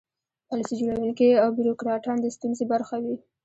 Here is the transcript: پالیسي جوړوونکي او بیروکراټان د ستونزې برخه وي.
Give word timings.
پالیسي 0.47 0.73
جوړوونکي 0.79 1.27
او 1.43 1.49
بیروکراټان 1.57 2.17
د 2.21 2.27
ستونزې 2.35 2.65
برخه 2.73 2.95
وي. 3.03 3.15